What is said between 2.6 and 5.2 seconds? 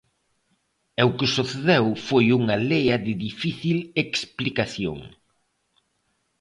lea de difícil explicación.